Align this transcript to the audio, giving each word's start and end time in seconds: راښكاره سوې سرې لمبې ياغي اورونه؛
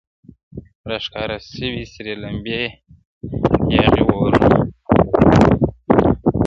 راښكاره 0.89 1.37
سوې 1.53 1.83
سرې 1.93 2.13
لمبې 2.23 2.61
ياغي 3.75 4.03
اورونه؛ 4.11 4.57